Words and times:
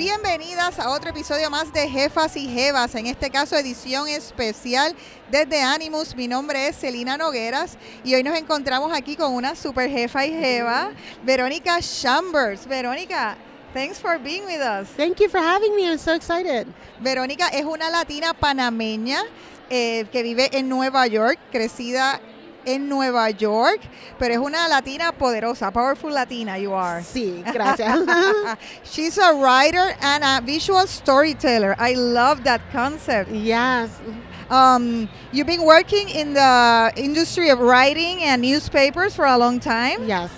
Bienvenidas 0.00 0.78
a 0.78 0.88
otro 0.88 1.10
episodio 1.10 1.50
más 1.50 1.74
de 1.74 1.86
Jefas 1.86 2.34
y 2.34 2.48
Jevas, 2.48 2.94
en 2.94 3.04
este 3.04 3.28
caso 3.28 3.54
edición 3.54 4.08
especial 4.08 4.96
desde 5.30 5.60
Animus. 5.60 6.16
Mi 6.16 6.26
nombre 6.26 6.68
es 6.68 6.76
Celina 6.78 7.18
Nogueras 7.18 7.76
y 8.02 8.14
hoy 8.14 8.22
nos 8.22 8.34
encontramos 8.38 8.96
aquí 8.96 9.14
con 9.14 9.34
una 9.34 9.54
super 9.54 9.90
jefa 9.90 10.24
y 10.24 10.30
jeva, 10.30 10.92
Verónica 11.22 11.80
Chambers. 11.82 12.66
Verónica, 12.66 13.36
thanks 13.74 13.98
for 13.98 14.18
being 14.18 14.46
with 14.46 14.62
us. 14.62 14.88
Thank 14.96 15.20
you 15.20 15.28
for 15.28 15.38
having 15.38 15.76
me. 15.76 15.86
I'm 15.86 15.98
so 15.98 16.14
excited. 16.14 16.66
Verónica 17.02 17.48
es 17.48 17.66
una 17.66 17.90
latina 17.90 18.32
panameña 18.32 19.22
eh, 19.68 20.06
que 20.10 20.22
vive 20.22 20.48
en 20.56 20.70
Nueva 20.70 21.08
York, 21.08 21.38
crecida 21.52 22.22
en 22.66 22.88
Nueva 22.88 23.30
York, 23.30 23.80
pero 24.18 24.32
es 24.34 24.38
una 24.38 24.68
latina 24.68 25.12
poderosa, 25.12 25.70
powerful 25.72 26.10
latina 26.12 26.58
you 26.58 26.72
are. 26.74 27.00
Sí, 27.02 27.42
gracias. 27.52 27.98
She's 28.84 29.18
a 29.18 29.32
writer 29.34 29.94
and 30.00 30.22
a 30.24 30.40
visual 30.44 30.86
storyteller. 30.86 31.74
I 31.78 31.94
love 31.94 32.44
that 32.44 32.60
concept. 32.72 33.30
yes. 33.30 33.90
Um, 34.50 35.08
you've 35.32 35.46
been 35.46 35.62
working 35.64 36.08
in 36.08 36.34
the 36.34 36.92
industry 36.96 37.50
of 37.50 37.60
writing 37.60 38.22
and 38.24 38.42
newspapers 38.42 39.14
for 39.14 39.24
a 39.24 39.38
long 39.38 39.60
time, 39.60 40.08
Yes. 40.08 40.30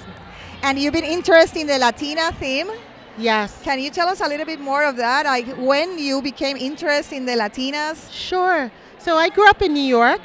and 0.62 0.78
you've 0.78 0.92
been 0.92 1.04
interested 1.04 1.60
in 1.60 1.66
the 1.66 1.78
Latina 1.78 2.30
theme. 2.38 2.68
Yes. 3.16 3.58
Can 3.62 3.78
you 3.78 3.88
tell 3.90 4.08
us 4.08 4.20
a 4.20 4.28
little 4.28 4.44
bit 4.44 4.60
more 4.60 4.84
of 4.84 4.96
that? 4.96 5.24
Like 5.24 5.46
when 5.56 5.98
you 5.98 6.20
became 6.20 6.58
interested 6.58 7.16
in 7.16 7.24
the 7.24 7.32
Latinas? 7.32 8.10
Sure. 8.12 8.70
So 8.98 9.16
I 9.16 9.30
grew 9.30 9.48
up 9.48 9.62
in 9.62 9.72
New 9.72 9.80
York, 9.82 10.20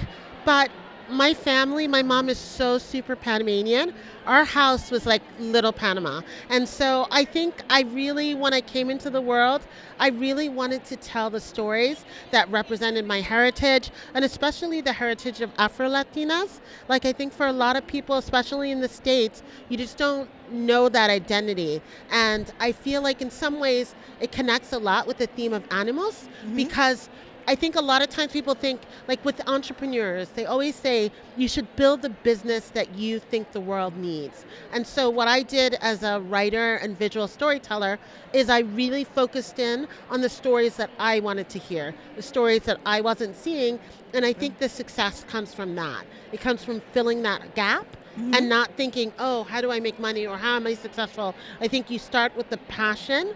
but 0.45 0.70
my 1.10 1.34
family, 1.34 1.88
my 1.88 2.02
mom 2.02 2.30
is 2.30 2.38
so 2.38 2.78
super 2.78 3.16
Panamanian. 3.16 3.94
Our 4.26 4.44
house 4.44 4.92
was 4.92 5.06
like 5.06 5.22
little 5.40 5.72
Panama. 5.72 6.22
And 6.50 6.68
so 6.68 7.08
I 7.12 7.24
think 7.26 7.64
I 7.70 7.82
really, 7.82 8.36
when 8.36 8.54
I 8.54 8.62
came 8.62 8.90
into 8.90 9.10
the 9.10 9.22
world, 9.22 9.62
I 10.00 10.10
really 10.10 10.50
wanted 10.50 10.84
to 10.86 10.96
tell 10.98 11.30
the 11.30 11.40
stories 11.40 12.06
that 12.32 12.50
represented 12.50 13.06
my 13.06 13.22
heritage 13.22 13.92
and 14.14 14.26
especially 14.26 14.82
the 14.82 14.94
heritage 14.94 15.42
of 15.42 15.52
Afro 15.58 15.90
Latinas. 15.90 16.60
Like, 16.88 17.06
I 17.06 17.14
think 17.14 17.34
for 17.34 17.48
a 17.48 17.54
lot 17.54 17.76
of 17.76 17.88
people, 17.88 18.18
especially 18.18 18.72
in 18.72 18.82
the 18.82 18.90
States, 18.90 19.44
you 19.70 19.78
just 19.78 19.98
don't 19.98 20.30
know 20.52 20.90
that 20.90 21.10
identity. 21.10 21.82
And 22.12 22.52
I 22.60 22.72
feel 22.72 23.02
like 23.02 23.22
in 23.22 23.32
some 23.32 23.60
ways 23.60 23.96
it 24.20 24.32
connects 24.32 24.74
a 24.74 24.80
lot 24.80 25.08
with 25.08 25.18
the 25.18 25.28
theme 25.28 25.54
of 25.54 25.64
Animus 25.72 26.28
mm-hmm. 26.44 26.56
because 26.56 27.10
I 27.48 27.56
think 27.56 27.76
a 27.76 27.81
lot 27.81 28.02
of 28.02 28.09
times 28.09 28.34
people 28.34 28.56
think, 28.56 28.81
like 29.08 29.23
with 29.23 29.42
entrepreneurs, 29.48 30.28
they 30.30 30.45
always 30.45 30.76
say 30.76 31.12
you 31.38 31.48
should 31.48 31.73
build 31.78 32.02
the 32.02 32.09
business 32.09 32.70
that 32.72 32.94
you 32.95 33.20
think 33.20 33.54
the 33.54 33.62
world 33.62 33.95
needs. 33.95 34.45
And 34.73 34.86
so, 34.86 35.09
what 35.09 35.30
I 35.30 35.44
did 35.44 35.76
as 35.76 36.04
a 36.04 36.20
writer 36.20 36.76
and 36.76 36.98
visual 36.98 37.28
storyteller 37.28 38.00
is 38.34 38.50
I 38.50 38.59
really 38.59 39.06
focused 39.06 39.59
in 39.59 39.88
on 40.09 40.20
the 40.20 40.30
stories 40.30 40.76
that 40.76 40.89
I 41.00 41.22
wanted 41.22 41.48
to 41.50 41.59
hear, 41.59 41.95
the 42.17 42.22
stories 42.22 42.64
that 42.64 42.81
I 42.86 43.00
wasn't 43.00 43.36
seeing. 43.36 43.80
And 44.14 44.26
I 44.26 44.34
think 44.34 44.59
the 44.59 44.70
success 44.70 45.23
comes 45.23 45.54
from 45.54 45.76
that. 45.76 46.06
It 46.34 46.42
comes 46.42 46.66
from 46.66 46.82
filling 46.92 47.22
that 47.22 47.56
gap 47.56 47.86
mm-hmm. 48.17 48.34
and 48.34 48.50
not 48.50 48.72
thinking, 48.76 49.14
oh, 49.20 49.44
how 49.44 49.61
do 49.61 49.72
I 49.72 49.80
make 49.80 50.00
money 50.00 50.28
or 50.28 50.38
how 50.38 50.56
am 50.58 50.67
I 50.67 50.73
successful? 50.73 51.34
I 51.61 51.67
think 51.67 51.89
you 51.89 52.00
start 52.00 52.36
with 52.36 52.50
the 52.50 52.58
passion 52.58 53.36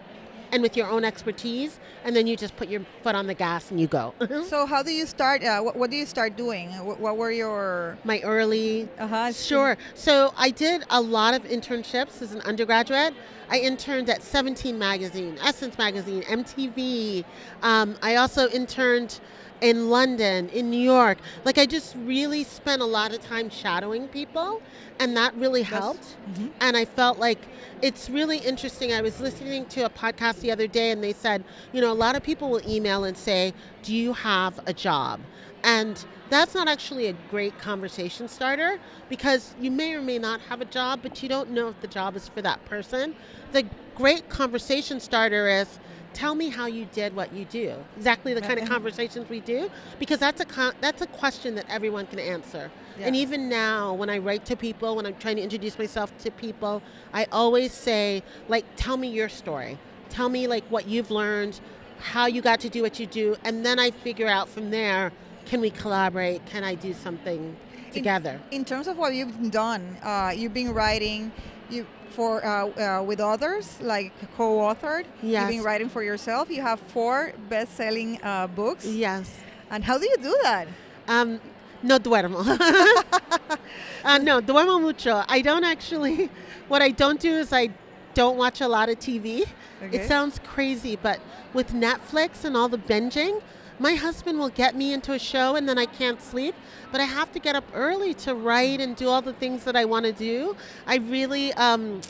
and 0.51 0.61
with 0.61 0.75
your 0.77 0.87
own 0.87 1.03
expertise, 1.05 1.79
and 2.03 2.15
then 2.15 2.27
you 2.27 2.35
just 2.35 2.55
put 2.57 2.67
your 2.69 2.81
foot 3.03 3.15
on 3.15 3.27
the 3.27 3.33
gas 3.33 3.71
and 3.71 3.79
you 3.79 3.87
go. 3.87 4.13
So 4.51 4.65
how 4.65 4.83
do 4.83 4.91
you 4.91 5.05
start? 5.05 5.43
Uh, 5.43 5.61
what, 5.61 5.75
what 5.75 5.89
do 5.89 5.95
you 5.95 6.05
start 6.05 6.35
doing? 6.35 6.69
What, 6.85 6.99
what 6.99 7.17
were 7.17 7.31
your? 7.31 7.97
My 8.03 8.19
early, 8.21 8.89
Uh-huh, 8.99 9.31
sure. 9.31 9.77
So 9.95 10.33
I 10.37 10.49
did 10.49 10.83
a 10.89 10.99
lot 10.99 11.33
of 11.33 11.43
internships 11.43 12.21
as 12.21 12.33
an 12.33 12.41
undergraduate. 12.41 13.13
I 13.49 13.59
interned 13.59 14.09
at 14.09 14.23
17 14.23 14.77
Magazine, 14.77 15.37
Essence 15.43 15.77
Magazine, 15.77 16.23
MTV. 16.23 17.25
Um, 17.61 17.95
I 18.01 18.15
also 18.15 18.49
interned 18.49 19.19
in 19.61 19.89
London, 19.89 20.49
in 20.49 20.69
New 20.69 20.81
York. 20.81 21.19
Like 21.45 21.57
I 21.57 21.65
just 21.65 21.95
really 21.97 22.43
spent 22.43 22.81
a 22.81 22.85
lot 22.85 23.13
of 23.13 23.21
time 23.21 23.49
shadowing 23.49 24.07
people, 24.07 24.61
and 24.99 25.15
that 25.15 25.33
really 25.35 25.63
helped. 25.63 26.17
Mm-hmm. 26.31 26.47
And 26.59 26.75
I 26.75 26.85
felt 26.85 27.19
like 27.19 27.39
it's 27.81 28.09
really 28.09 28.37
interesting. 28.39 28.91
I 28.91 29.01
was 29.01 29.19
listening 29.19 29.65
to 29.67 29.85
a 29.85 29.89
podcast 29.89 30.41
the 30.41 30.51
other 30.51 30.67
day, 30.67 30.91
and 30.91 31.03
they 31.03 31.13
said, 31.13 31.43
you 31.71 31.81
know, 31.81 31.91
a 31.91 31.93
lot 31.93 32.15
of 32.15 32.23
people 32.23 32.49
will 32.49 32.67
email 32.67 33.03
and 33.03 33.15
say, 33.15 33.53
"Do 33.83 33.95
you 33.95 34.13
have 34.13 34.59
a 34.65 34.73
job?" 34.73 35.19
And 35.63 36.03
that's 36.29 36.55
not 36.55 36.67
actually 36.67 37.07
a 37.07 37.13
great 37.29 37.57
conversation 37.59 38.27
starter 38.27 38.79
because 39.09 39.53
you 39.59 39.69
may 39.69 39.93
or 39.93 40.01
may 40.01 40.17
not 40.17 40.41
have 40.41 40.61
a 40.61 40.65
job, 40.65 41.01
but 41.03 41.21
you 41.21 41.29
don't 41.29 41.51
know 41.51 41.69
if 41.69 41.79
the 41.81 41.87
job 41.87 42.15
is 42.15 42.27
for 42.29 42.41
that 42.41 42.63
person. 42.65 43.15
The 43.51 43.65
great 43.95 44.29
conversation 44.29 44.99
starter 44.99 45.49
is 45.49 45.79
tell 46.13 46.35
me 46.35 46.49
how 46.49 46.65
you 46.65 46.85
did 46.93 47.15
what 47.15 47.33
you 47.33 47.45
do. 47.45 47.75
Exactly 47.97 48.33
the 48.33 48.41
kind 48.41 48.59
of 48.59 48.67
conversations 48.67 49.29
we 49.29 49.39
do 49.39 49.69
because 49.99 50.19
that's 50.19 50.41
a 50.41 50.45
con- 50.45 50.73
that's 50.81 51.01
a 51.01 51.07
question 51.07 51.55
that 51.55 51.65
everyone 51.69 52.07
can 52.07 52.19
answer. 52.19 52.71
And 52.99 53.15
even 53.15 53.49
now 53.49 53.93
when 53.93 54.09
I 54.09 54.17
write 54.19 54.45
to 54.45 54.55
people, 54.55 54.95
when 54.95 55.05
I'm 55.05 55.15
trying 55.15 55.37
to 55.37 55.41
introduce 55.41 55.79
myself 55.79 56.15
to 56.19 56.31
people, 56.31 56.83
I 57.13 57.25
always 57.31 57.71
say 57.71 58.23
like 58.47 58.65
tell 58.75 58.97
me 58.97 59.09
your 59.09 59.29
story. 59.29 59.77
Tell 60.09 60.29
me 60.29 60.47
like 60.47 60.63
what 60.65 60.87
you've 60.87 61.09
learned, 61.09 61.59
how 61.99 62.25
you 62.25 62.41
got 62.41 62.59
to 62.61 62.69
do 62.69 62.81
what 62.81 62.99
you 62.99 63.05
do, 63.05 63.35
and 63.43 63.65
then 63.65 63.79
I 63.79 63.91
figure 63.91 64.27
out 64.27 64.49
from 64.49 64.69
there 64.71 65.11
can 65.45 65.61
we 65.61 65.69
collaborate? 65.69 66.45
Can 66.45 66.63
I 66.63 66.75
do 66.75 66.93
something 66.93 67.55
together? 67.91 68.39
In 68.51 68.65
terms 68.65 68.87
of 68.87 68.97
what 68.97 69.13
you've 69.13 69.51
done, 69.51 69.97
uh, 70.03 70.33
you've 70.35 70.53
been 70.53 70.73
writing 70.73 71.31
you 71.69 71.85
for 72.09 72.45
uh, 72.45 72.99
uh, 72.99 73.03
with 73.03 73.19
others, 73.19 73.79
like 73.81 74.11
co-authored. 74.35 75.05
You've 75.23 75.47
been 75.47 75.63
writing 75.63 75.89
for 75.89 76.03
yourself. 76.03 76.49
You 76.49 76.61
have 76.61 76.79
four 76.79 77.33
best-selling 77.49 78.19
uh, 78.23 78.47
books. 78.47 78.85
yes. 78.85 79.39
And 79.69 79.85
how 79.85 79.97
do 79.97 80.05
you 80.05 80.17
do 80.17 80.37
that? 80.43 80.67
Um, 81.07 81.39
no 81.81 81.97
duermo. 81.97 82.45
uh, 84.03 84.17
no, 84.17 84.41
duermo 84.41 84.81
mucho. 84.81 85.23
I 85.27 85.41
don't 85.41 85.63
actually, 85.63 86.29
what 86.67 86.81
I 86.81 86.89
don't 86.89 87.19
do 87.21 87.31
is 87.37 87.53
I 87.53 87.69
don't 88.13 88.37
watch 88.37 88.59
a 88.59 88.67
lot 88.67 88.89
of 88.89 88.99
TV. 88.99 89.45
Okay. 89.81 89.97
It 89.97 90.07
sounds 90.07 90.39
crazy, 90.43 90.97
but 90.97 91.19
with 91.53 91.71
Netflix 91.71 92.43
and 92.43 92.57
all 92.57 92.67
the 92.67 92.77
binging, 92.77 93.41
my 93.81 93.95
husband 93.95 94.37
will 94.37 94.49
get 94.49 94.75
me 94.75 94.93
into 94.93 95.13
a 95.13 95.19
show 95.19 95.55
and 95.55 95.67
then 95.67 95.79
I 95.79 95.87
can't 95.87 96.21
sleep. 96.21 96.53
But 96.91 97.01
I 97.01 97.05
have 97.05 97.31
to 97.31 97.39
get 97.39 97.55
up 97.55 97.63
early 97.73 98.13
to 98.25 98.35
write 98.35 98.79
and 98.79 98.95
do 98.95 99.09
all 99.09 99.23
the 99.23 99.33
things 99.33 99.63
that 99.63 99.75
I 99.75 99.85
want 99.85 100.05
to 100.05 100.11
do. 100.11 100.55
I 100.85 100.97
really, 100.97 101.51
um, 101.53 102.01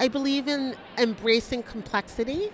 I 0.00 0.08
believe 0.08 0.48
in 0.48 0.74
embracing 0.98 1.62
complexity 1.62 2.50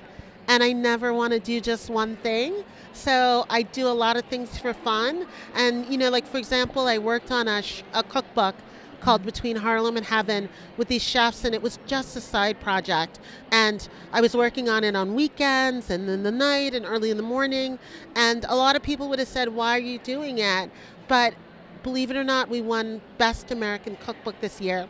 and 0.49 0.63
I 0.63 0.73
never 0.73 1.15
want 1.15 1.33
to 1.33 1.41
do 1.41 1.59
just 1.59 1.89
one 1.89 2.17
thing. 2.17 2.65
So 2.93 3.47
I 3.49 3.63
do 3.63 3.89
a 3.89 3.97
lot 4.05 4.17
of 4.17 4.27
things 4.27 4.59
for 4.59 4.75
fun. 4.75 5.27
And, 5.55 5.87
you 5.87 5.97
know, 5.97 6.11
like 6.11 6.27
for 6.27 6.37
example, 6.37 6.87
I 6.87 6.99
worked 6.99 7.31
on 7.31 7.49
a, 7.49 7.63
sh- 7.63 7.83
a 7.95 8.03
cookbook 8.03 8.55
called 9.01 9.25
Between 9.25 9.57
Harlem 9.57 9.97
and 9.97 10.07
Heaven 10.07 10.49
with 10.77 10.89
these 10.89 11.03
chefs, 11.03 11.45
and 11.45 11.55
it 11.55 11.63
was 11.63 11.79
just 11.87 12.17
a 12.17 12.21
side 12.21 12.61
project. 12.61 13.19
And 13.51 13.89
I 14.13 14.21
was 14.21 14.37
working 14.37 14.69
on 14.69 14.85
it 14.85 14.97
on 14.97 15.15
weekends 15.15 15.91
and 15.91 16.09
in 16.09 16.23
the 16.23 16.31
night 16.31 16.75
and 16.75 16.85
early 16.85 17.11
in 17.11 17.17
the 17.17 17.23
morning. 17.23 17.79
And 18.15 18.45
a 18.49 18.55
lot 18.57 18.77
of 18.77 18.83
people 18.83 19.09
would 19.09 19.19
have 19.19 19.29
said, 19.29 19.49
Why 19.49 19.77
are 19.77 19.81
you 19.81 19.99
doing 19.99 20.39
it? 20.39 20.71
But 21.09 21.35
believe 21.83 22.11
it 22.11 22.17
or 22.17 22.25
not, 22.25 22.49
we 22.49 22.61
won 22.61 23.01
Best 23.19 23.51
American 23.51 23.97
Cookbook 23.97 24.41
this 24.41 24.61
year 24.61 24.89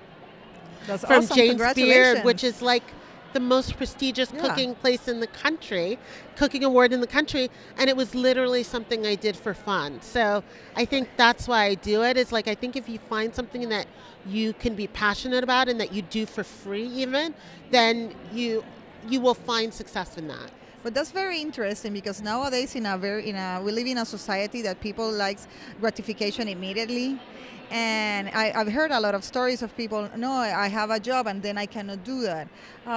That's 0.87 1.05
from 1.05 1.25
awesome. 1.25 1.37
James 1.37 1.75
Beard, 1.75 2.25
which 2.25 2.43
is 2.43 2.63
like 2.63 2.85
the 3.33 3.41
most 3.41 3.77
prestigious 3.77 4.31
Yeah. 4.33 4.41
cooking 4.41 4.75
place 4.75 5.09
in 5.09 5.21
the 5.21 5.27
country, 5.27 5.99
cooking 6.37 6.65
award 6.65 6.93
in 6.93 7.01
the 7.01 7.07
country, 7.07 7.51
and 7.79 7.91
it 7.91 7.97
was 7.97 8.15
literally 8.15 8.63
something 8.63 9.07
I 9.07 9.15
did 9.15 9.37
for 9.37 9.55
fun. 9.55 10.01
So 10.03 10.43
I 10.77 10.85
think 10.85 11.09
that's 11.17 11.47
why 11.49 11.65
I 11.65 11.75
do 11.75 12.03
it. 12.03 12.17
Is 12.17 12.33
like 12.33 12.49
I 12.49 12.55
think 12.55 12.77
if 12.77 12.89
you 12.89 12.99
find 13.09 13.35
something 13.35 13.69
that 13.69 13.87
you 14.27 14.53
can 14.55 14.75
be 14.75 14.87
passionate 14.87 15.45
about 15.45 15.69
and 15.69 15.81
that 15.81 15.93
you 15.93 16.03
do 16.03 16.27
for 16.27 16.45
free, 16.45 16.87
even, 16.87 17.35
then 17.71 18.15
you 18.33 18.65
you 19.09 19.21
will 19.21 19.35
find 19.35 19.73
success 19.73 20.17
in 20.17 20.27
that. 20.29 20.51
But 20.83 20.95
that's 20.95 21.11
very 21.11 21.41
interesting 21.41 21.93
because 21.93 22.23
nowadays 22.23 22.75
in 22.77 22.87
a 22.87 22.97
very 22.97 23.29
in 23.29 23.37
a 23.37 23.61
we 23.65 23.73
live 23.73 23.87
in 23.87 23.99
a 23.99 24.05
society 24.05 24.63
that 24.63 24.81
people 24.81 25.11
likes 25.11 25.47
gratification 25.81 26.49
immediately. 26.49 27.19
And 27.71 28.29
I, 28.29 28.53
I've 28.55 28.71
heard 28.73 28.93
a 28.93 29.01
lot 29.01 29.15
of 29.15 29.25
stories 29.25 29.63
of 29.63 29.77
people. 29.77 30.09
No, 30.17 30.31
I 30.31 30.69
have 30.69 30.91
a 30.91 31.01
job 31.01 31.27
and 31.27 31.43
then 31.43 31.59
I 31.59 31.67
cannot 31.67 32.05
do 32.05 32.23
that. 32.23 32.47
Uh, 32.87 32.91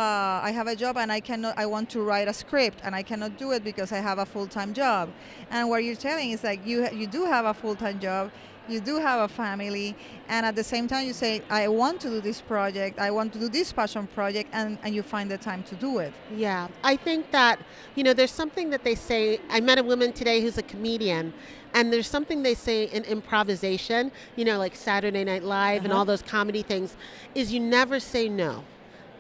I 0.44 0.52
have 0.54 0.68
a 0.68 0.76
job 0.76 0.98
and 0.98 1.12
I 1.12 1.20
cannot. 1.20 1.58
I 1.58 1.66
want 1.66 1.90
to 1.92 2.02
write 2.02 2.28
a 2.28 2.34
script 2.34 2.80
and 2.84 2.96
I 2.96 3.02
cannot 3.02 3.38
do 3.38 3.52
it 3.52 3.64
because 3.64 3.92
I 3.92 3.98
have 3.98 4.20
a 4.20 4.26
full-time 4.26 4.74
job. 4.74 5.10
And 5.50 5.70
what 5.70 5.84
you're 5.84 5.96
telling 5.96 6.32
is 6.32 6.44
like 6.44 6.66
you 6.66 6.88
you 6.92 7.08
do 7.08 7.26
have 7.26 7.46
a 7.46 7.54
full-time 7.54 8.00
job, 8.00 8.32
you 8.70 8.80
do 8.80 8.98
have 9.00 9.20
a 9.22 9.28
family, 9.34 9.96
and 10.28 10.46
at 10.46 10.56
the 10.56 10.64
same 10.64 10.88
time 10.88 11.06
you 11.08 11.14
say 11.14 11.42
I 11.50 11.68
want 11.68 12.00
to 12.02 12.10
do 12.10 12.22
this 12.22 12.40
project, 12.42 13.00
I 13.00 13.10
want 13.12 13.34
to 13.34 13.40
do 13.40 13.50
this 13.50 13.74
passion 13.74 14.08
project, 14.08 14.50
and 14.54 14.78
and 14.84 14.94
you 14.96 15.04
find 15.04 15.30
the 15.30 15.38
time 15.38 15.64
to 15.64 15.76
do 15.76 16.00
it. 16.00 16.14
Yeah, 16.36 16.68
I 16.84 16.96
think 16.96 17.32
that, 17.32 17.60
you 17.96 18.04
know, 18.04 18.14
there's 18.14 18.32
something 18.32 18.70
that 18.70 18.84
they 18.84 18.96
say. 18.96 19.40
I 19.50 19.60
met 19.60 19.78
a 19.80 19.84
woman 19.84 20.14
today 20.14 20.42
who's 20.42 20.58
a 20.58 20.64
comedian, 20.64 21.34
and 21.74 21.92
there's 21.92 22.08
something 22.08 22.44
they 22.44 22.56
say 22.56 22.86
in 22.86 23.04
improvisation, 23.06 24.12
you 24.36 24.46
know, 24.46 24.58
like 24.58 24.76
Saturday 24.76 25.24
Night 25.24 25.44
Live 25.44 25.84
and 25.84 25.92
Uh-huh. 25.92 26.00
all 26.00 26.06
those 26.06 26.22
comedy 26.22 26.62
things, 26.64 26.96
is 27.36 27.52
you 27.54 27.60
never 27.60 28.00
say 28.00 28.30
no. 28.30 28.64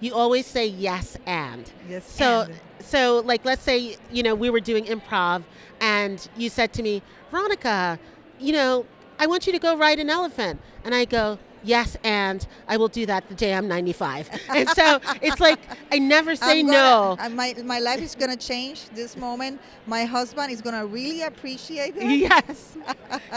you 0.02 0.14
always 0.14 0.46
say 0.46 0.66
yes 0.66 1.18
and. 1.26 1.70
Yes. 1.90 2.10
So 2.10 2.42
and. 2.44 2.54
so 2.80 3.22
like 3.26 3.44
let's 3.44 3.62
say 3.64 3.98
you 4.16 4.24
know 4.24 4.34
we 4.34 4.50
were 4.50 4.62
doing 4.72 4.86
improv 4.86 5.44
and 5.82 6.18
you 6.38 6.50
said 6.50 6.72
to 6.78 6.82
me, 6.88 7.02
Veronica, 7.32 8.00
you 8.40 8.54
know 8.54 8.86
I 9.20 9.28
want 9.28 9.46
you 9.46 9.54
to 9.54 9.60
go 9.60 9.78
ride 9.78 10.00
an 10.00 10.10
elephant, 10.10 10.60
and 10.84 10.96
I 10.96 11.06
go. 11.06 11.38
Yes, 11.62 11.98
and 12.06 12.48
I 12.70 12.78
will 12.78 12.88
do 12.88 13.06
that 13.08 13.28
the 13.28 13.36
day 13.36 13.54
I'm 13.54 13.68
95. 13.68 14.30
And 14.50 14.70
so 14.70 15.02
it's 15.22 15.42
like 15.42 15.60
I 15.92 16.00
never 16.00 16.34
say 16.38 16.64
no. 16.64 17.18
gonna- 17.18 17.24
uh, 17.24 17.30
my, 17.36 17.54
my 17.66 17.80
life 17.80 18.00
is 18.02 18.16
going 18.16 18.32
to 18.32 18.38
change 18.38 18.88
this 18.96 19.18
moment. 19.18 19.60
My 19.86 20.06
husband 20.06 20.54
is 20.54 20.62
going 20.62 20.80
to 20.80 20.86
really 20.86 21.22
appreciate 21.24 21.98
it. 21.98 22.10
Yes. 22.18 22.78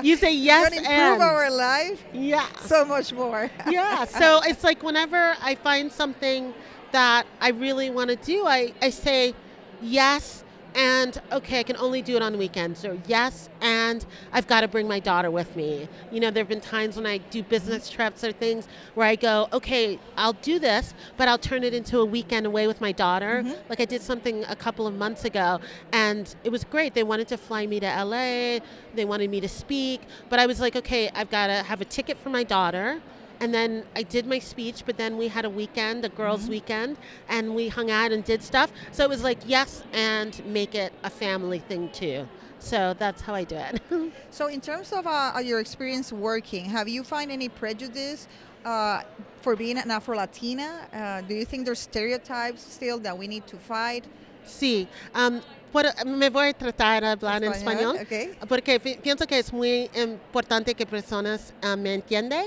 You 0.04 0.14
say 0.16 0.32
yes 0.50 0.70
Gonna 0.70 0.82
improve 0.82 1.20
our 1.20 1.50
life 1.50 2.00
yeah. 2.12 2.46
so 2.60 2.84
much 2.84 3.12
more. 3.12 3.50
yeah. 3.68 4.04
So 4.04 4.40
it's 4.44 4.62
like 4.62 4.84
whenever 4.84 5.34
I 5.42 5.56
find 5.56 5.90
something 5.90 6.54
that 6.92 7.26
I 7.40 7.48
really 7.50 7.90
want 7.90 8.10
to 8.10 8.16
do, 8.16 8.46
I, 8.46 8.72
I 8.80 8.90
say 8.90 9.34
yes 9.80 10.41
and 10.74 11.20
okay, 11.30 11.60
I 11.60 11.62
can 11.62 11.76
only 11.76 12.02
do 12.02 12.16
it 12.16 12.22
on 12.22 12.38
weekends, 12.38 12.84
or 12.84 12.98
yes, 13.06 13.48
and 13.60 14.04
I've 14.32 14.46
got 14.46 14.62
to 14.62 14.68
bring 14.68 14.88
my 14.88 15.00
daughter 15.00 15.30
with 15.30 15.54
me. 15.56 15.88
You 16.10 16.20
know, 16.20 16.30
there 16.30 16.42
have 16.42 16.48
been 16.48 16.60
times 16.60 16.96
when 16.96 17.06
I 17.06 17.18
do 17.18 17.42
business 17.42 17.90
trips 17.90 18.24
or 18.24 18.32
things 18.32 18.68
where 18.94 19.06
I 19.06 19.16
go, 19.16 19.48
okay, 19.52 19.98
I'll 20.16 20.32
do 20.34 20.58
this, 20.58 20.94
but 21.16 21.28
I'll 21.28 21.38
turn 21.38 21.64
it 21.64 21.74
into 21.74 21.98
a 22.00 22.04
weekend 22.04 22.46
away 22.46 22.66
with 22.66 22.80
my 22.80 22.92
daughter. 22.92 23.42
Mm-hmm. 23.42 23.68
Like 23.68 23.80
I 23.80 23.84
did 23.84 24.02
something 24.02 24.44
a 24.44 24.56
couple 24.56 24.86
of 24.86 24.94
months 24.94 25.24
ago, 25.24 25.60
and 25.92 26.34
it 26.44 26.50
was 26.50 26.64
great. 26.64 26.94
They 26.94 27.02
wanted 27.02 27.28
to 27.28 27.36
fly 27.36 27.66
me 27.66 27.80
to 27.80 28.04
LA, 28.04 28.60
they 28.94 29.04
wanted 29.04 29.30
me 29.30 29.40
to 29.40 29.48
speak, 29.48 30.02
but 30.28 30.38
I 30.38 30.46
was 30.46 30.60
like, 30.60 30.76
okay, 30.76 31.10
I've 31.14 31.30
got 31.30 31.48
to 31.48 31.62
have 31.62 31.80
a 31.80 31.84
ticket 31.84 32.16
for 32.18 32.30
my 32.30 32.44
daughter. 32.44 33.00
And 33.42 33.52
then 33.52 33.82
I 33.96 34.04
did 34.04 34.24
my 34.24 34.38
speech, 34.38 34.84
but 34.86 34.96
then 34.96 35.16
we 35.16 35.26
had 35.26 35.44
a 35.44 35.50
weekend, 35.50 36.04
a 36.04 36.08
girls' 36.08 36.48
weekend, 36.48 36.96
and 37.28 37.56
we 37.56 37.66
hung 37.66 37.90
out 37.90 38.12
and 38.12 38.22
did 38.22 38.40
stuff. 38.40 38.70
So 38.92 39.02
it 39.02 39.08
was 39.08 39.24
like, 39.24 39.38
yes, 39.44 39.82
and 39.92 40.30
make 40.46 40.76
it 40.76 40.92
a 41.02 41.10
family 41.10 41.58
thing 41.58 41.90
too. 41.90 42.28
So 42.60 42.94
that's 42.96 43.20
how 43.20 43.34
I 43.34 43.42
do 43.42 43.56
it. 43.56 43.82
So, 44.30 44.46
in 44.46 44.60
terms 44.60 44.92
of 44.92 45.06
uh, 45.06 45.40
your 45.42 45.58
experience 45.58 46.12
working, 46.12 46.66
have 46.66 46.88
you 46.88 47.02
find 47.02 47.32
any 47.32 47.48
prejudice 47.48 48.28
uh, 48.64 49.02
for 49.40 49.56
being 49.56 49.76
an 49.76 49.90
Afro 49.90 50.16
Latina? 50.16 50.86
Uh, 50.92 51.20
do 51.22 51.34
you 51.34 51.44
think 51.44 51.64
there's 51.66 51.80
stereotypes 51.80 52.62
still 52.62 52.98
that 53.00 53.18
we 53.18 53.26
need 53.26 53.46
to 53.48 53.56
fight? 53.56 54.04
sí, 54.46 54.86
um, 55.14 55.40
por- 55.72 55.92
me 56.04 56.28
voy 56.28 56.48
a 56.48 56.52
tratar 56.52 57.02
de 57.02 57.08
hablar 57.08 57.42
en 57.42 57.52
Español, 57.52 57.96
español. 57.96 58.02
okay. 58.02 58.30
Porque 58.48 58.78
pienso 58.80 59.26
que 59.26 59.38
es 59.38 59.52
muy 59.52 59.90
importante 59.94 60.74
que 60.74 60.86
personas 60.86 61.52
ah, 61.62 61.76
me 61.76 61.94
entiendan. 61.94 62.46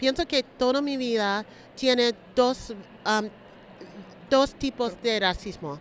Pienso 0.00 0.26
que 0.26 0.42
toda 0.42 0.80
mi 0.80 0.96
vida 0.96 1.44
tiene 1.76 2.14
dos, 2.34 2.70
um, 2.70 3.28
dos 4.30 4.54
tipos 4.54 4.94
de 5.02 5.20
racismo. 5.20 5.78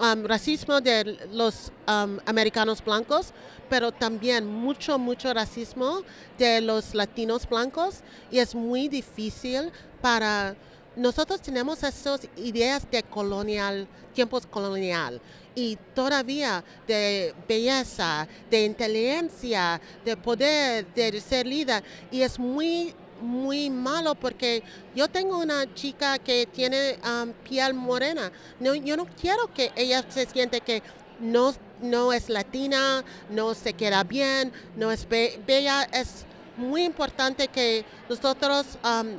Um, 0.00 0.24
racismo 0.24 0.80
de 0.80 1.18
los 1.32 1.70
um, 1.86 2.18
americanos 2.24 2.82
blancos, 2.82 3.34
pero 3.68 3.92
también 3.92 4.46
mucho, 4.46 4.98
mucho 4.98 5.34
racismo 5.34 6.00
de 6.38 6.62
los 6.62 6.94
latinos 6.94 7.46
blancos. 7.46 7.96
Y 8.30 8.38
es 8.38 8.54
muy 8.54 8.88
difícil 8.88 9.70
para... 10.00 10.56
Nosotros 10.96 11.42
tenemos 11.42 11.82
esas 11.82 12.26
ideas 12.38 12.90
de 12.90 13.02
colonial, 13.02 13.86
tiempos 14.14 14.46
colonial, 14.46 15.20
y 15.54 15.76
todavía 15.94 16.64
de 16.86 17.34
belleza, 17.46 18.26
de 18.50 18.64
inteligencia, 18.64 19.78
de 20.06 20.16
poder, 20.16 20.86
de 20.94 21.20
ser 21.20 21.46
líder. 21.46 21.84
Y 22.10 22.22
es 22.22 22.38
muy, 22.38 22.94
muy 23.20 23.70
malo 23.70 24.14
porque 24.14 24.62
yo 24.94 25.08
tengo 25.08 25.38
una 25.38 25.72
chica 25.74 26.18
que 26.18 26.46
tiene 26.46 26.98
um, 27.04 27.32
piel 27.48 27.74
morena. 27.74 28.30
No, 28.60 28.74
yo 28.74 28.96
no 28.96 29.06
quiero 29.20 29.52
que 29.52 29.72
ella 29.76 30.04
se 30.08 30.26
siente 30.26 30.60
que 30.60 30.82
no, 31.20 31.54
no 31.80 32.12
es 32.12 32.28
latina, 32.28 33.04
no 33.30 33.54
se 33.54 33.72
queda 33.72 34.04
bien, 34.04 34.52
no 34.76 34.90
es 34.90 35.08
be- 35.08 35.40
bella. 35.46 35.84
Es 35.84 36.24
muy 36.56 36.84
importante 36.84 37.48
que 37.48 37.84
nosotros 38.08 38.78
um, 38.84 39.14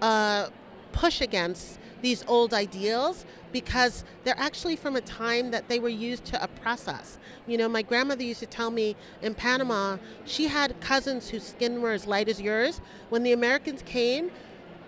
uh, 0.00 0.48
push 0.92 1.22
against 1.22 1.78
these 2.02 2.24
old 2.26 2.52
ideals 2.52 3.24
because 3.52 4.04
they're 4.24 4.38
actually 4.38 4.76
from 4.76 4.96
a 4.96 5.00
time 5.00 5.50
that 5.50 5.68
they 5.68 5.78
were 5.78 5.88
used 5.88 6.24
to 6.26 6.42
oppress 6.42 6.88
us. 6.88 7.18
You 7.46 7.58
know, 7.58 7.68
my 7.68 7.82
grandmother 7.82 8.22
used 8.22 8.40
to 8.40 8.46
tell 8.46 8.70
me 8.70 8.96
in 9.22 9.34
Panama, 9.34 9.96
she 10.24 10.46
had 10.46 10.80
cousins 10.80 11.28
whose 11.28 11.44
skin 11.44 11.80
were 11.80 11.92
as 11.92 12.06
light 12.06 12.28
as 12.28 12.40
yours. 12.40 12.80
When 13.08 13.22
the 13.22 13.32
Americans 13.32 13.82
came, 13.82 14.30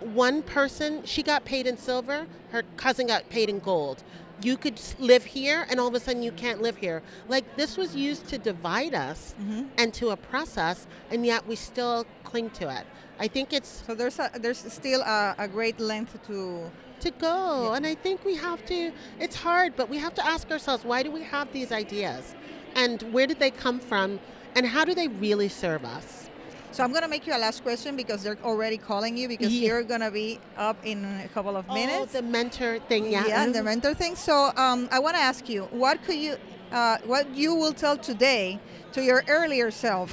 one 0.01 0.43
person, 0.43 1.05
she 1.05 1.23
got 1.23 1.45
paid 1.45 1.67
in 1.67 1.77
silver, 1.77 2.27
her 2.51 2.63
cousin 2.77 3.07
got 3.07 3.29
paid 3.31 3.49
in 3.49 3.59
gold. 3.59 4.03
You 4.43 4.57
could 4.57 4.81
live 4.99 5.25
here, 5.25 5.67
and 5.71 5.79
all 5.79 5.87
of 5.87 5.95
a 5.95 6.01
sudden 6.01 6.23
you 6.23 6.33
can't 6.33 6.61
live 6.61 6.77
here. 6.77 7.03
Like 7.29 7.57
this 7.57 7.77
was 7.77 7.95
used 7.95 8.27
to 8.29 8.39
divide 8.39 8.95
us 8.95 9.35
mm-hmm. 9.41 9.67
and 9.79 9.95
to 9.95 10.11
oppress 10.11 10.59
us, 10.59 10.87
and 11.11 11.25
yet 11.25 11.47
we 11.47 11.55
still 11.55 12.07
cling 12.25 12.51
to 12.51 12.69
it. 12.69 12.85
I 13.21 13.29
think 13.29 13.53
it's 13.53 13.85
So 13.87 13.95
there's 13.95 14.19
a, 14.19 14.31
there's 14.35 14.59
still 14.73 15.03
a, 15.03 15.37
a 15.39 15.47
great 15.47 15.79
length 15.79 16.19
to 16.27 16.71
to 17.03 17.11
go. 17.11 17.73
And 17.75 17.87
I 17.87 17.95
think 17.95 18.25
we 18.25 18.35
have 18.37 18.65
to, 18.67 18.93
it's 19.21 19.37
hard, 19.37 19.77
but 19.77 19.89
we 19.89 19.99
have 19.99 20.15
to 20.15 20.27
ask 20.27 20.51
ourselves 20.51 20.85
why 20.85 21.03
do 21.03 21.11
we 21.11 21.23
have 21.23 21.53
these 21.53 21.71
ideas? 21.73 22.35
And 22.75 23.03
where 23.13 23.27
did 23.27 23.39
they 23.39 23.51
come 23.51 23.79
from? 23.81 24.19
And 24.57 24.67
how 24.67 24.85
do 24.85 24.95
they 24.95 25.09
really 25.09 25.49
serve 25.49 25.85
us? 25.85 26.31
So 26.73 26.83
I'm 26.83 26.93
gonna 26.93 27.09
make 27.09 27.27
you 27.27 27.37
a 27.37 27.39
last 27.39 27.63
question 27.63 27.97
because 27.97 28.23
they're 28.23 28.39
already 28.43 28.79
calling 28.79 29.15
you 29.17 29.29
because 29.29 29.53
Yeah. 29.53 29.69
you're 29.69 29.83
gonna 29.83 30.11
be 30.11 30.39
up 30.57 30.79
in 30.85 31.05
a 31.05 31.29
couple 31.29 31.55
of 31.55 31.69
minutes. 31.69 32.15
Oh, 32.15 32.21
the 32.21 32.23
mentor 32.23 32.79
thing, 32.89 33.05
yeah. 33.13 33.27
yeah, 33.27 33.47
the 33.47 33.63
mentor 33.63 33.93
thing. 33.93 34.17
So 34.17 34.53
um, 34.57 34.89
I 34.91 34.99
want 34.99 35.15
to 35.17 35.23
ask 35.23 35.51
you, 35.51 35.65
what 35.71 36.03
could 36.05 36.17
you, 36.17 36.37
uh, 36.73 36.97
what 37.05 37.35
you 37.35 37.55
will 37.55 37.75
tell 37.75 37.99
today 37.99 38.59
to 38.93 39.03
your 39.03 39.23
earlier 39.29 39.71
self 39.71 40.11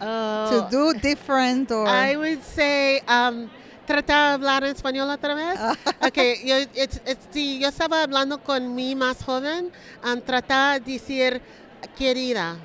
Oh, 0.00 0.48
to 0.50 0.70
do 0.70 0.98
different 1.00 1.70
or 1.70 1.86
I 1.88 2.16
would 2.16 2.42
say, 2.44 3.00
um, 3.08 3.50
tratar 3.90 4.28
de 4.28 4.34
hablar 4.34 4.62
en 4.64 4.70
español 4.70 5.10
otra 5.10 5.34
vez. 5.34 5.58
ok, 6.00 6.18
yo, 6.44 6.56
it's- 6.58 7.00
it's- 7.06 7.28
si 7.32 7.58
yo 7.58 7.68
estaba 7.68 8.02
hablando 8.04 8.38
con 8.42 8.74
mi 8.74 8.94
más 8.94 9.22
joven, 9.24 9.72
um, 10.04 10.20
tratar 10.20 10.80
de 10.82 10.92
decir, 10.92 11.40
querida, 11.98 12.56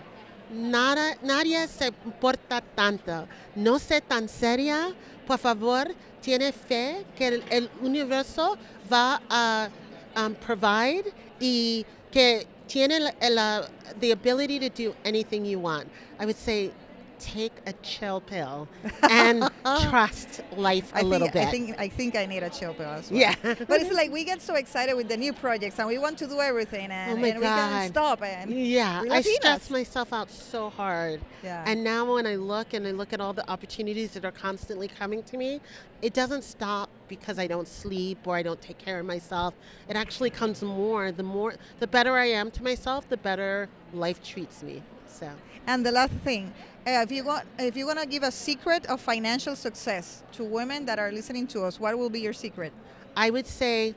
nada, 0.54 1.18
nadie 1.24 1.68
se 1.68 1.88
importa 2.06 2.62
tanto. 2.62 3.28
No 3.56 3.80
sé 3.80 4.02
tan 4.02 4.30
seria. 4.30 4.94
Por 5.26 5.40
favor, 5.40 5.88
tiene 6.22 6.52
fe 6.52 7.04
que 7.18 7.28
el, 7.28 7.44
el 7.50 7.70
universo 7.82 8.56
va 8.92 9.20
a 9.28 9.70
um, 10.16 10.34
provide 10.36 11.12
y 11.40 11.84
que 12.12 12.46
tiene 12.68 13.00
la, 13.00 13.14
la, 13.32 13.68
the 14.00 14.12
ability 14.12 14.60
to 14.60 14.70
do 14.70 14.96
anything 15.04 15.44
you 15.46 15.60
want. 15.60 15.88
I 16.20 16.26
would 16.26 16.38
say, 16.38 16.72
take 17.20 17.54
a 17.66 17.74
chill 17.82 18.22
pill 18.22 18.68
and 19.04 19.50
trust 19.90 20.42
life 20.56 20.92
a 20.94 21.00
I 21.00 21.02
little 21.02 21.28
think, 21.30 21.34
bit. 21.34 21.48
I 21.48 21.52
think 21.52 21.80
I 21.80 21.88
think 21.88 22.16
I 22.16 22.26
need 22.26 22.44
a 22.44 22.50
chill 22.50 22.74
pill 22.74 22.90
as 22.90 23.12
well. 23.12 23.20
Yeah. 23.20 23.36
but 23.44 23.82
it's 23.82 23.94
like 23.94 24.12
we 24.12 24.24
get 24.24 24.42
so 24.42 24.56
excited 24.56 24.96
with 24.96 25.08
the 25.08 25.18
new 25.18 25.34
projects 25.34 25.80
and 25.80 25.88
we 25.88 25.98
want 25.98 26.18
to 26.20 26.28
do 26.28 26.40
everything 26.40 26.90
oh 26.92 26.94
and, 26.94 27.12
Oh 27.12 27.26
and 27.26 27.40
we 27.40 27.46
can't 27.46 27.92
stop 27.92 28.22
and 28.22 28.52
Yeah, 28.52 29.04
I 29.10 29.22
stress 29.22 29.70
myself 29.70 30.14
out 30.14 30.30
so 30.30 30.70
hard. 30.70 31.22
Yeah. 31.44 31.64
And 31.66 31.84
now 31.84 32.14
when 32.14 32.26
I 32.26 32.36
look 32.36 32.74
and 32.74 32.88
I 32.88 32.92
look 32.92 33.14
at 33.14 33.22
all 33.22 33.34
the 33.34 33.50
opportunities 33.50 34.12
that 34.12 34.26
are 34.26 34.32
constantly 34.32 34.88
coming 34.88 35.24
to 35.24 35.38
me, 35.38 35.62
it 36.02 36.14
doesn't 36.14 36.44
stop 36.44 36.90
because 37.08 37.40
I 37.40 37.48
don't 37.48 37.68
sleep 37.68 38.20
or 38.26 38.36
I 38.36 38.44
don't 38.44 38.62
take 38.62 38.78
care 38.78 39.00
of 39.00 39.06
myself. 39.06 39.54
It 39.88 39.96
actually 39.96 40.30
comes 40.30 40.62
more. 40.62 41.12
The 41.12 41.24
more 41.24 41.56
the 41.80 41.88
better 41.88 42.18
I 42.18 42.26
am 42.26 42.52
to 42.52 42.64
myself, 42.64 43.08
the 43.10 43.18
better 43.18 43.70
life 43.94 44.24
treats 44.24 44.64
me. 44.64 44.82
So 45.08 45.30
And 45.68 45.86
the 45.86 45.92
last 45.92 46.14
thing, 46.24 46.54
uh, 46.88 47.02
if 47.04 47.12
you 47.12 47.24
want, 47.24 47.46
if 47.58 47.76
you're 47.76 47.88
gonna 47.88 48.06
give 48.06 48.24
a 48.24 48.32
secret 48.32 48.86
of 48.88 49.02
financial 49.02 49.56
success 49.56 50.24
to 50.34 50.44
women 50.44 50.86
that 50.86 51.00
are 51.00 51.12
listening 51.12 51.48
to 51.48 51.64
us, 51.64 51.80
what 51.80 51.98
will 51.98 52.10
be 52.10 52.20
your 52.20 52.34
secret? 52.34 52.72
I 53.16 53.30
would 53.30 53.48
say 53.48 53.96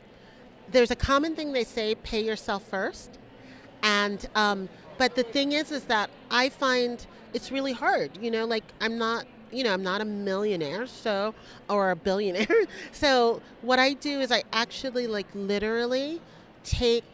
there's 0.71 0.91
a 0.91 0.97
common 0.97 1.35
thing 1.35 1.53
they 1.53 1.65
say: 1.65 1.95
pay 1.97 2.25
yourself 2.25 2.63
first. 2.63 3.19
And 3.83 4.27
um, 4.35 4.69
but 4.97 5.15
the 5.15 5.23
thing 5.23 5.53
is, 5.53 5.71
is 5.71 5.85
that 5.85 6.11
I 6.31 6.49
find 6.49 7.07
it's 7.33 7.53
really 7.53 7.73
hard. 7.73 8.11
You 8.21 8.31
know, 8.31 8.45
like 8.45 8.65
I'm 8.81 8.99
not, 8.99 9.27
you 9.53 9.65
know, 9.65 9.73
I'm 9.73 9.83
not 9.83 10.01
a 10.01 10.05
millionaire, 10.05 10.87
so 10.87 11.35
or 11.69 11.91
a 11.91 11.97
billionaire. 11.97 12.65
so 12.93 13.43
what 13.63 13.79
I 13.79 13.93
do 13.93 14.21
is 14.21 14.33
I 14.33 14.45
actually 14.53 15.07
like 15.07 15.27
literally 15.35 16.21
take 16.65 17.05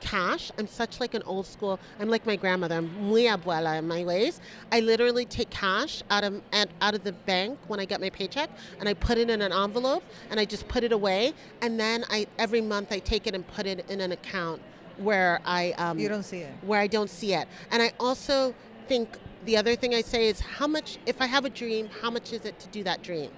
cash. 0.00 0.50
I'm 0.58 0.66
such 0.66 1.00
like 1.00 1.14
an 1.14 1.22
old 1.24 1.46
school. 1.46 1.78
I'm 2.00 2.08
like 2.08 2.26
my 2.26 2.36
grandmother. 2.36 2.76
I'm 2.76 2.90
muy 3.10 3.22
abuela 3.24 3.78
in 3.78 3.86
my 3.86 4.04
ways. 4.04 4.40
I 4.72 4.80
literally 4.80 5.24
take 5.24 5.50
cash 5.50 6.02
out 6.10 6.24
of 6.24 6.40
at, 6.52 6.68
out 6.80 6.94
of 6.94 7.04
the 7.04 7.12
bank 7.12 7.58
when 7.68 7.80
I 7.80 7.84
get 7.84 8.00
my 8.00 8.10
paycheck, 8.10 8.50
and 8.80 8.88
I 8.88 8.94
put 8.94 9.18
it 9.18 9.30
in 9.30 9.40
an 9.42 9.52
envelope, 9.52 10.02
and 10.30 10.38
I 10.40 10.44
just 10.44 10.68
put 10.68 10.84
it 10.84 10.92
away. 10.92 11.32
And 11.62 11.78
then 11.78 12.04
I 12.10 12.26
every 12.38 12.60
month 12.60 12.92
I 12.92 12.98
take 12.98 13.26
it 13.26 13.34
and 13.34 13.46
put 13.46 13.66
it 13.66 13.88
in 13.90 14.00
an 14.00 14.12
account 14.12 14.60
where 14.98 15.40
I 15.44 15.72
um, 15.72 15.98
You 15.98 16.08
don't 16.08 16.22
see 16.22 16.38
it. 16.40 16.52
where 16.62 16.80
I 16.80 16.86
don't 16.86 17.10
see 17.10 17.34
it. 17.34 17.46
And 17.70 17.82
I 17.82 17.92
also 18.00 18.54
think 18.88 19.18
the 19.44 19.56
other 19.56 19.76
thing 19.76 19.94
I 19.94 20.00
say 20.02 20.28
is 20.28 20.40
how 20.40 20.66
much 20.66 20.98
if 21.06 21.20
I 21.20 21.26
have 21.26 21.44
a 21.44 21.50
dream, 21.50 21.88
how 22.00 22.10
much 22.10 22.32
is 22.32 22.44
it 22.44 22.58
to 22.60 22.68
do 22.68 22.82
that 22.84 23.02
dream? 23.02 23.30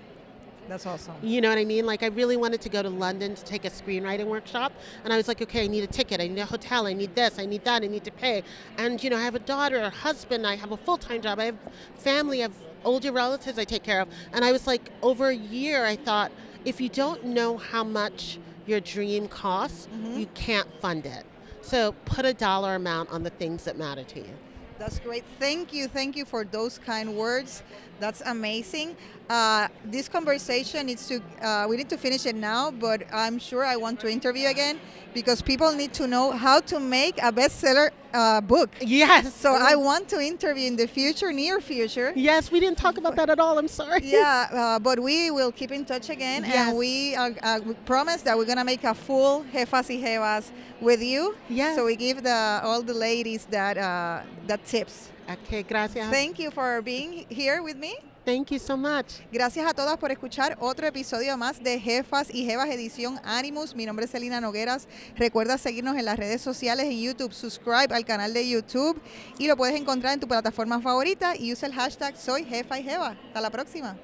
That's 0.68 0.84
awesome. 0.84 1.14
You 1.22 1.40
know 1.40 1.48
what 1.48 1.58
I 1.58 1.64
mean? 1.64 1.86
Like, 1.86 2.02
I 2.02 2.08
really 2.08 2.36
wanted 2.36 2.60
to 2.60 2.68
go 2.68 2.82
to 2.82 2.90
London 2.90 3.34
to 3.34 3.44
take 3.44 3.64
a 3.64 3.70
screenwriting 3.70 4.26
workshop. 4.26 4.72
And 5.02 5.12
I 5.12 5.16
was 5.16 5.26
like, 5.26 5.40
okay, 5.40 5.64
I 5.64 5.66
need 5.66 5.82
a 5.82 5.86
ticket. 5.86 6.20
I 6.20 6.28
need 6.28 6.38
a 6.38 6.44
hotel. 6.44 6.86
I 6.86 6.92
need 6.92 7.14
this. 7.14 7.38
I 7.38 7.46
need 7.46 7.64
that. 7.64 7.82
I 7.82 7.86
need 7.86 8.04
to 8.04 8.10
pay. 8.10 8.42
And, 8.76 9.02
you 9.02 9.08
know, 9.08 9.16
I 9.16 9.22
have 9.22 9.34
a 9.34 9.40
daughter, 9.40 9.78
a 9.78 9.90
husband. 9.90 10.46
I 10.46 10.56
have 10.56 10.72
a 10.72 10.76
full 10.76 10.98
time 10.98 11.22
job. 11.22 11.38
I 11.38 11.46
have 11.46 11.56
family. 11.96 12.40
I 12.40 12.42
have 12.42 12.54
older 12.84 13.12
relatives 13.12 13.58
I 13.58 13.64
take 13.64 13.82
care 13.82 14.00
of. 14.00 14.08
And 14.32 14.44
I 14.44 14.52
was 14.52 14.66
like, 14.66 14.90
over 15.02 15.28
a 15.28 15.36
year, 15.36 15.86
I 15.86 15.96
thought, 15.96 16.30
if 16.64 16.80
you 16.80 16.90
don't 16.90 17.24
know 17.24 17.56
how 17.56 17.82
much 17.82 18.38
your 18.66 18.80
dream 18.80 19.28
costs, 19.28 19.88
Mhm. 19.94 20.18
you 20.18 20.26
can't 20.34 20.68
fund 20.80 21.06
it. 21.06 21.24
So 21.62 21.92
put 22.04 22.26
a 22.26 22.34
dollar 22.34 22.74
amount 22.74 23.10
on 23.10 23.22
the 23.22 23.30
things 23.30 23.64
that 23.64 23.78
matter 23.78 24.04
to 24.04 24.20
you. 24.20 24.34
That's 24.78 24.98
great. 25.00 25.24
Thank 25.40 25.72
you. 25.72 25.88
Thank 25.88 26.16
you 26.16 26.24
for 26.24 26.44
those 26.44 26.78
kind 26.78 27.16
words. 27.16 27.62
That's 27.98 28.20
amazing. 28.20 28.96
Uh, 29.28 29.67
this 29.90 30.08
conversation 30.08 30.86
needs 30.86 31.06
to, 31.08 31.20
uh, 31.42 31.66
we 31.68 31.76
need 31.76 31.88
to 31.90 31.96
finish 31.96 32.26
it 32.26 32.36
now, 32.36 32.70
but 32.70 33.02
I'm 33.12 33.38
sure 33.38 33.64
I 33.64 33.76
want 33.76 34.00
to 34.00 34.08
interview 34.08 34.46
again 34.48 34.78
because 35.14 35.42
people 35.42 35.72
need 35.72 35.92
to 35.94 36.06
know 36.06 36.30
how 36.32 36.60
to 36.60 36.78
make 36.78 37.18
a 37.22 37.32
bestseller 37.32 37.90
uh, 38.12 38.40
book. 38.40 38.70
Yes. 38.80 39.34
So 39.34 39.54
I 39.54 39.74
want 39.76 40.08
to 40.10 40.20
interview 40.20 40.66
in 40.66 40.76
the 40.76 40.86
future, 40.86 41.32
near 41.32 41.60
future. 41.60 42.12
Yes, 42.14 42.50
we 42.50 42.60
didn't 42.60 42.78
talk 42.78 42.98
about 42.98 43.16
that 43.16 43.30
at 43.30 43.38
all. 43.38 43.58
I'm 43.58 43.68
sorry. 43.68 44.00
Yeah, 44.04 44.46
uh, 44.52 44.78
but 44.78 45.00
we 45.00 45.30
will 45.30 45.52
keep 45.52 45.72
in 45.72 45.84
touch 45.84 46.10
again, 46.10 46.44
Yes. 46.44 46.68
and 46.68 46.78
we, 46.78 47.14
uh, 47.14 47.30
uh, 47.42 47.60
we 47.64 47.74
promise 47.84 48.22
that 48.22 48.36
we're 48.36 48.46
gonna 48.46 48.64
make 48.64 48.84
a 48.84 48.94
full 48.94 49.44
jefas 49.52 49.88
y 49.88 49.96
jevas 50.02 50.50
with 50.80 51.02
you. 51.02 51.36
Yes. 51.48 51.76
So 51.76 51.84
we 51.86 51.96
give 51.96 52.22
the 52.22 52.60
all 52.62 52.82
the 52.82 52.94
ladies 52.94 53.46
that 53.50 53.76
uh, 53.76 54.22
that 54.46 54.64
tips. 54.64 55.10
Okay, 55.30 55.62
gracias. 55.62 56.08
Thank 56.10 56.38
you 56.38 56.50
for 56.50 56.80
being 56.80 57.26
here 57.28 57.62
with 57.62 57.76
me. 57.76 57.98
Thank 58.28 58.50
you 58.50 58.58
so 58.58 58.76
much. 58.76 59.22
Gracias 59.32 59.66
a 59.66 59.72
todas 59.72 59.96
por 59.96 60.12
escuchar 60.12 60.58
otro 60.60 60.86
episodio 60.86 61.34
más 61.38 61.62
de 61.62 61.80
Jefas 61.80 62.28
y 62.30 62.44
Jevas 62.44 62.68
Edición 62.68 63.18
Animus. 63.24 63.74
Mi 63.74 63.86
nombre 63.86 64.04
es 64.04 64.10
Celina 64.10 64.38
Nogueras. 64.38 64.86
Recuerda 65.16 65.56
seguirnos 65.56 65.96
en 65.96 66.04
las 66.04 66.18
redes 66.18 66.42
sociales 66.42 66.84
en 66.84 67.00
YouTube, 67.00 67.32
subscribe 67.32 67.94
al 67.94 68.04
canal 68.04 68.34
de 68.34 68.46
YouTube 68.46 69.00
y 69.38 69.46
lo 69.46 69.56
puedes 69.56 69.80
encontrar 69.80 70.12
en 70.12 70.20
tu 70.20 70.28
plataforma 70.28 70.78
favorita 70.82 71.36
y 71.36 71.54
usa 71.54 71.68
el 71.68 71.74
hashtag 71.74 72.18
Soy 72.18 72.44
Jefa 72.44 72.78
y 72.78 72.82
Jeva. 72.82 73.16
Hasta 73.28 73.40
la 73.40 73.48
próxima. 73.48 73.96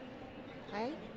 Hi. 0.73 1.14